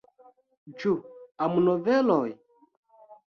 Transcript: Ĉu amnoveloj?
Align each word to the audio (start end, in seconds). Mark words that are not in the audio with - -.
Ĉu 0.83 0.93
amnoveloj? 1.47 2.25